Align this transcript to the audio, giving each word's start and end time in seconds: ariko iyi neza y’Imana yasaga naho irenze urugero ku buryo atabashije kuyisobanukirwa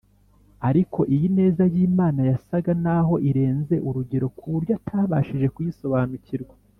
ariko 0.69 0.99
iyi 1.15 1.27
neza 1.39 1.63
y’Imana 1.73 2.21
yasaga 2.31 2.71
naho 2.85 3.13
irenze 3.29 3.75
urugero 3.87 4.25
ku 4.37 4.45
buryo 4.53 4.71
atabashije 4.79 5.47
kuyisobanukirwa 5.55 6.55